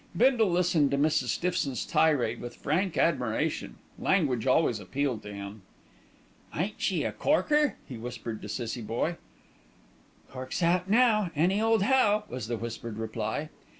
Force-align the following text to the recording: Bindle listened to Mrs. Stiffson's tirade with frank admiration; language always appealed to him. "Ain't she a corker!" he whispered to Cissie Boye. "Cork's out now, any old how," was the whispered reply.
Bindle 0.17 0.49
listened 0.49 0.89
to 0.89 0.97
Mrs. 0.97 1.27
Stiffson's 1.27 1.85
tirade 1.85 2.41
with 2.41 2.55
frank 2.55 2.97
admiration; 2.97 3.75
language 3.99 4.47
always 4.47 4.79
appealed 4.79 5.21
to 5.21 5.31
him. 5.31 5.61
"Ain't 6.55 6.81
she 6.81 7.03
a 7.03 7.11
corker!" 7.11 7.77
he 7.87 7.97
whispered 7.99 8.41
to 8.41 8.49
Cissie 8.49 8.81
Boye. 8.81 9.17
"Cork's 10.31 10.63
out 10.63 10.89
now, 10.89 11.29
any 11.35 11.61
old 11.61 11.83
how," 11.83 12.23
was 12.29 12.47
the 12.47 12.57
whispered 12.57 12.97
reply. 12.97 13.49